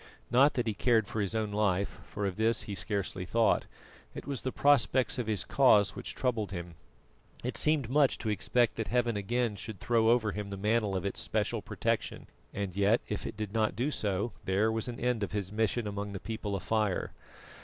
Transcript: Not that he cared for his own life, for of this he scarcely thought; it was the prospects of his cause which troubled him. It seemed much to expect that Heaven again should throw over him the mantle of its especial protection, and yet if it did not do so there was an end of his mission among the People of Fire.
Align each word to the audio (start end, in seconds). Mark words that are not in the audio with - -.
Not 0.31 0.55
that 0.55 0.65
he 0.65 0.73
cared 0.73 1.07
for 1.07 1.21
his 1.21 1.35
own 1.35 1.51
life, 1.51 1.99
for 2.09 2.25
of 2.25 2.35
this 2.37 2.63
he 2.63 2.73
scarcely 2.73 3.23
thought; 3.23 3.67
it 4.15 4.25
was 4.25 4.41
the 4.41 4.51
prospects 4.51 5.19
of 5.19 5.27
his 5.27 5.45
cause 5.45 5.95
which 5.95 6.15
troubled 6.15 6.51
him. 6.51 6.73
It 7.43 7.55
seemed 7.55 7.87
much 7.87 8.17
to 8.17 8.29
expect 8.29 8.77
that 8.77 8.87
Heaven 8.87 9.15
again 9.15 9.55
should 9.55 9.79
throw 9.79 10.09
over 10.09 10.31
him 10.31 10.49
the 10.49 10.57
mantle 10.57 10.95
of 10.97 11.05
its 11.05 11.19
especial 11.19 11.61
protection, 11.61 12.25
and 12.51 12.75
yet 12.75 13.01
if 13.09 13.27
it 13.27 13.37
did 13.37 13.53
not 13.53 13.75
do 13.75 13.91
so 13.91 14.31
there 14.43 14.71
was 14.71 14.87
an 14.87 14.99
end 14.99 15.21
of 15.21 15.33
his 15.33 15.51
mission 15.51 15.85
among 15.85 16.13
the 16.13 16.19
People 16.19 16.55
of 16.55 16.63
Fire. 16.63 17.13